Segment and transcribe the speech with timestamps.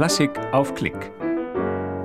[0.00, 1.12] Klassik auf Klick.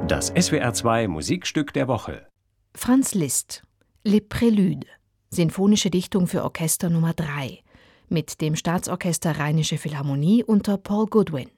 [0.05, 2.27] Das SWR2 Musikstück der Woche.
[2.75, 3.63] Franz Liszt,
[4.03, 4.85] Les Préludes,
[5.29, 7.63] Sinfonische Dichtung für Orchester Nummer 3,
[8.09, 11.49] mit dem Staatsorchester Rheinische Philharmonie unter Paul Goodwin.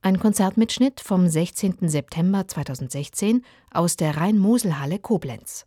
[0.00, 1.88] Ein Konzertmitschnitt vom 16.
[1.88, 5.66] September 2016 aus der Rhein-Mosel-Halle Koblenz.